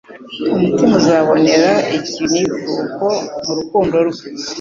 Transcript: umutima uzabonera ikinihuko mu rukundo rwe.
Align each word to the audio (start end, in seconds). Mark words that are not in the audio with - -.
umutima 0.55 0.93
uzabonera 0.99 1.71
ikinihuko 1.97 3.05
mu 3.45 3.51
rukundo 3.59 3.95
rwe. 4.09 4.23